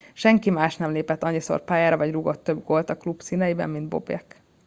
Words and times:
senki 0.15 0.49
más 0.51 0.77
nem 0.77 0.91
lépett 0.91 1.23
annyiszor 1.23 1.63
pályára 1.63 1.97
vagy 1.97 2.11
rúgott 2.11 2.43
több 2.43 2.65
gólt 2.65 2.89
a 2.89 2.97
klub 2.97 3.21
színeiben 3.21 3.69
mint 3.69 3.87
bobek 3.87 4.41